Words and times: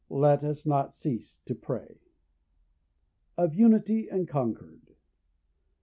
Let 0.09 0.43
us 0.43 0.65
not 0.65 0.95
cease 0.95 1.37
to 1.45 1.53
pray. 1.53 1.99
Of 3.37 3.53
Unity 3.53 4.09
and 4.09 4.27
Concord. 4.27 4.95